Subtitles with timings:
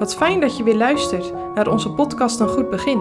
[0.00, 2.98] Wat fijn dat je weer luistert naar onze podcast Een Goed Begin.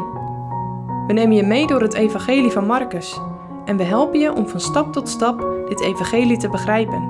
[1.08, 3.19] We nemen je mee door het Evangelie van Marcus
[3.66, 7.01] en we helpen je om van stap tot stap dit Evangelie te begrijpen.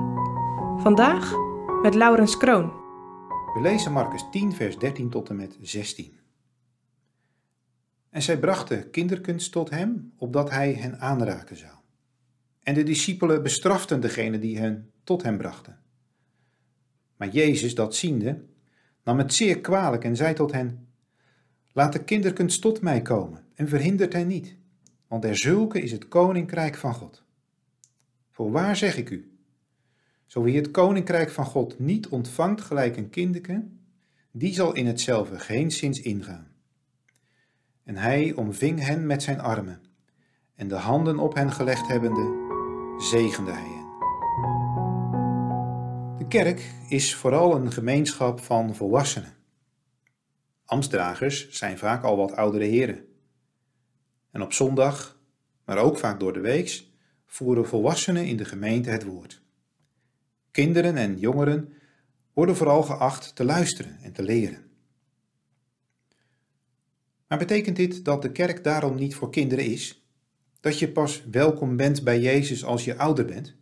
[0.80, 1.32] Vandaag
[1.82, 2.72] met Laurens Kroon.
[3.54, 6.18] We lezen Marcus 10, vers 13 tot en met 16.
[8.10, 11.74] En zij brachten kinderkunst tot hem, opdat hij hen aanraken zou.
[12.62, 15.78] En de discipelen bestraften degene die hen tot hem brachten.
[17.16, 18.48] Maar Jezus, dat ziende,
[19.04, 20.88] nam het zeer kwalijk en zei tot hen:
[21.72, 24.56] Laat de kinderkunst tot mij komen en verhindert hen niet,
[25.08, 27.22] want er zulke is het koninkrijk van God.
[28.30, 29.30] Voorwaar zeg ik u:
[30.30, 33.64] zo wie het koninkrijk van God niet ontvangt gelijk een kinderke,
[34.30, 36.46] die zal in hetzelfde geen zins ingaan.
[37.84, 39.80] En hij omving hen met zijn armen,
[40.54, 42.34] en de handen op hen gelegd hebbende,
[42.98, 44.69] zegende hij hen.
[46.30, 49.36] Kerk is vooral een gemeenschap van volwassenen.
[50.64, 53.04] Amstdragers zijn vaak al wat oudere heren.
[54.30, 55.20] En op zondag,
[55.64, 56.92] maar ook vaak door de weeks,
[57.26, 59.42] voeren volwassenen in de gemeente het woord.
[60.50, 61.72] Kinderen en jongeren
[62.32, 64.70] worden vooral geacht te luisteren en te leren.
[67.26, 70.08] Maar betekent dit dat de kerk daarom niet voor kinderen is?
[70.60, 73.58] Dat je pas welkom bent bij Jezus als je ouder bent?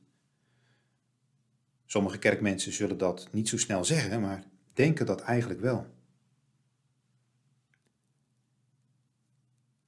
[1.90, 5.86] Sommige kerkmensen zullen dat niet zo snel zeggen, maar denken dat eigenlijk wel.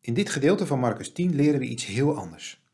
[0.00, 2.64] In dit gedeelte van Marcus 10 leren we iets heel anders.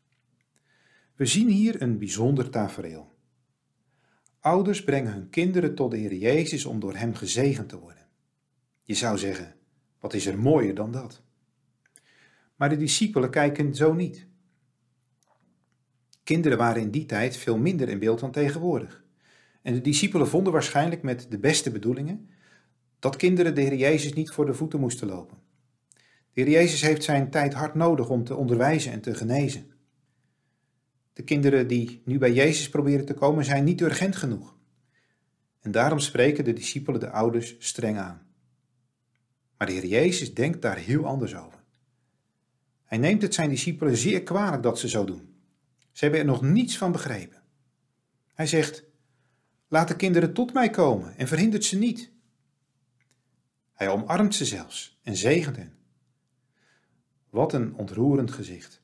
[1.15, 3.15] We zien hier een bijzonder tafereel.
[4.39, 8.07] Ouders brengen hun kinderen tot de Heer Jezus om door Hem gezegend te worden.
[8.83, 9.55] Je zou zeggen,
[9.99, 11.21] wat is er mooier dan dat?
[12.55, 14.27] Maar de discipelen kijken zo niet.
[16.23, 19.05] Kinderen waren in die tijd veel minder in beeld dan tegenwoordig.
[19.67, 22.29] En de discipelen vonden waarschijnlijk met de beste bedoelingen
[22.99, 25.37] dat kinderen de Heer Jezus niet voor de voeten moesten lopen.
[26.33, 29.71] De Heer Jezus heeft zijn tijd hard nodig om te onderwijzen en te genezen.
[31.13, 34.55] De kinderen die nu bij Jezus proberen te komen zijn niet urgent genoeg.
[35.59, 38.21] En daarom spreken de discipelen de ouders streng aan.
[39.57, 41.63] Maar de Heer Jezus denkt daar heel anders over.
[42.83, 45.35] Hij neemt het zijn discipelen zeer kwalijk dat ze zo doen.
[45.91, 47.41] Ze hebben er nog niets van begrepen.
[48.33, 48.86] Hij zegt:
[49.67, 52.11] Laat de kinderen tot mij komen en verhindert ze niet.
[53.73, 55.73] Hij omarmt ze zelfs en zegent hen.
[57.29, 58.81] Wat een ontroerend gezicht.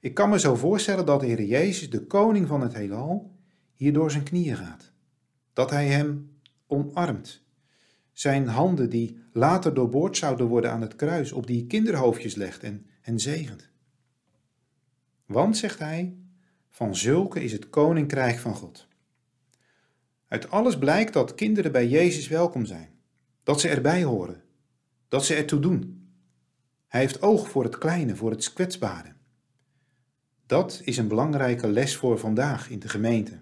[0.00, 3.38] Ik kan me zo voorstellen dat de Heer Jezus, de koning van het heelal,
[3.74, 4.92] hier door zijn knieën gaat.
[5.52, 7.42] Dat hij hem omarmt.
[8.12, 12.86] Zijn handen, die later doorboord zouden worden aan het kruis, op die kinderhoofdjes legt en
[13.00, 13.68] hen zegent.
[15.26, 16.16] Want, zegt hij,
[16.68, 18.88] van zulke is het koninkrijk van God.
[20.30, 22.90] Uit alles blijkt dat kinderen bij Jezus welkom zijn,
[23.42, 24.42] dat ze erbij horen,
[25.08, 26.10] dat ze ertoe doen.
[26.86, 29.12] Hij heeft oog voor het kleine, voor het kwetsbare.
[30.46, 33.40] Dat is een belangrijke les voor vandaag in de gemeente.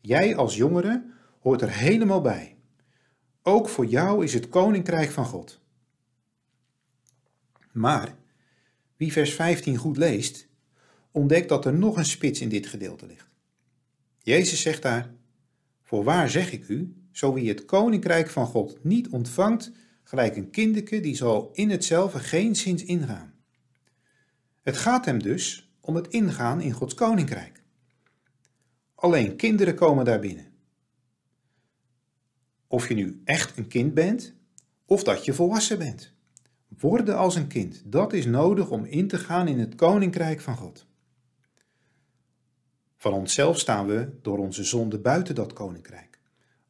[0.00, 1.04] Jij als jongere
[1.40, 2.56] hoort er helemaal bij.
[3.42, 5.60] Ook voor jou is het koninkrijk van God.
[7.72, 8.14] Maar
[8.96, 10.48] wie vers 15 goed leest,
[11.10, 13.28] ontdekt dat er nog een spits in dit gedeelte ligt.
[14.22, 15.16] Jezus zegt daar:
[15.88, 19.72] Voorwaar zeg ik u, zo wie het koninkrijk van God niet ontvangt,
[20.02, 23.34] gelijk een kinderke, die zal in hetzelfde geen zins ingaan.
[24.62, 27.62] Het gaat hem dus om het ingaan in Gods koninkrijk.
[28.94, 30.52] Alleen kinderen komen daar binnen.
[32.66, 34.34] Of je nu echt een kind bent,
[34.86, 36.12] of dat je volwassen bent.
[36.78, 40.56] Worden als een kind, dat is nodig om in te gaan in het koninkrijk van
[40.56, 40.87] God.
[42.98, 46.18] Van onszelf staan we door onze zonde buiten dat koninkrijk.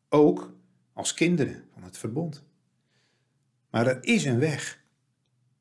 [0.09, 0.57] Ook
[0.93, 2.45] als kinderen van het verbond.
[3.71, 4.85] Maar er is een weg.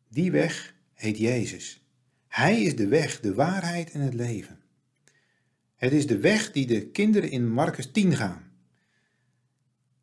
[0.08, 1.86] Die weg heet Jezus.
[2.28, 4.62] Hij is de weg, de waarheid en het leven.
[5.76, 8.52] Het is de weg die de kinderen in Marcus 10 gaan.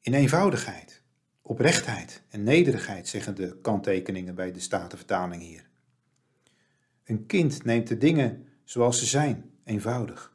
[0.01, 1.03] In eenvoudigheid,
[1.43, 5.69] oprechtheid en nederigheid, zeggen de kanttekeningen bij de Statenvertaling hier.
[7.05, 10.34] Een kind neemt de dingen zoals ze zijn, eenvoudig.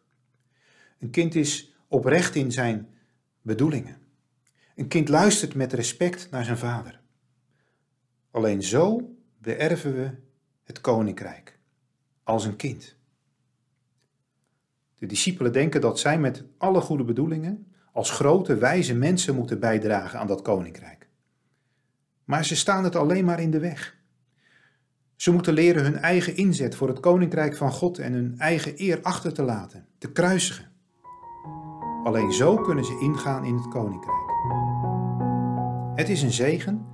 [0.99, 2.89] Een kind is oprecht in zijn
[3.41, 3.97] bedoelingen.
[4.75, 7.01] Een kind luistert met respect naar zijn vader.
[8.31, 10.11] Alleen zo beërven we
[10.63, 11.59] het koninkrijk
[12.23, 12.95] als een kind.
[14.95, 20.19] De discipelen denken dat zij met alle goede bedoelingen als grote wijze mensen moeten bijdragen
[20.19, 21.07] aan dat koninkrijk.
[22.23, 23.97] Maar ze staan het alleen maar in de weg.
[25.15, 29.01] Ze moeten leren hun eigen inzet voor het koninkrijk van God en hun eigen eer
[29.01, 30.68] achter te laten, te kruisigen.
[32.03, 34.29] Alleen zo kunnen ze ingaan in het koninkrijk.
[35.95, 36.87] Het is een zegen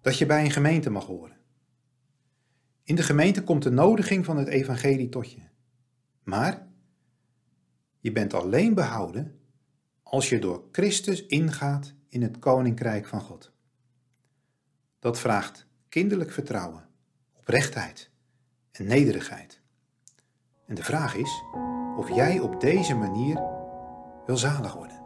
[0.00, 1.36] dat je bij een gemeente mag horen.
[2.82, 5.40] In de gemeente komt de nodiging van het evangelie tot je.
[6.22, 6.68] Maar
[7.98, 9.40] je bent alleen behouden
[10.02, 13.52] als je door Christus ingaat in het koninkrijk van God.
[14.98, 16.88] Dat vraagt kinderlijk vertrouwen,
[17.32, 18.10] oprechtheid
[18.70, 19.60] en nederigheid.
[20.66, 21.42] En de vraag is
[21.96, 23.55] of jij op deze manier
[24.26, 24.96] wil zalig worden.